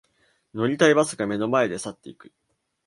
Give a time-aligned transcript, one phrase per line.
[0.55, 2.31] 乗りたいバスが目の前で去っていく